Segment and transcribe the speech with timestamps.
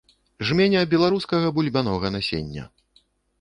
[0.47, 2.67] Жменя беларускага бульбянога насення!